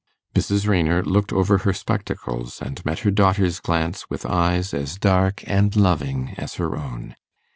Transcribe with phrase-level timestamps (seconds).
[0.33, 0.67] Mrs.
[0.67, 5.75] Raynor looked over her spectacles, and met her daughter's glance with eyes as dark and
[5.75, 7.15] loving as her own.